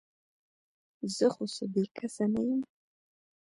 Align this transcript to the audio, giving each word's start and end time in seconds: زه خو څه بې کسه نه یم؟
زه 1.15 1.25
خو 1.33 1.43
څه 1.55 1.63
بې 1.73 1.83
کسه 1.97 2.25
نه 2.33 2.41
یم؟ 2.47 2.61